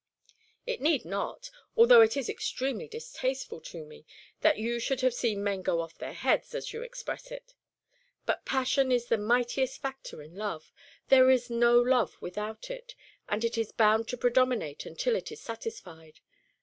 [0.65, 4.03] "It need not although it is extremely distasteful to me
[4.39, 7.53] that you should have seen men go off their heads, as you express it.
[8.25, 10.73] But passion is the mightiest factor in love;
[11.09, 12.95] there is no love without it,
[13.29, 16.19] and it is bound to predominate until it is satisfied.